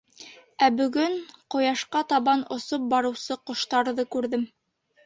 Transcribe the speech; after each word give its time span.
Ә 0.67 0.69
бөгөн... 0.77 1.13
ҡояшҡа 1.57 2.03
табан 2.15 2.43
осоп 2.59 2.89
барыусы 2.95 3.41
ҡоштарҙы 3.53 4.09
күрҙем. 4.19 4.53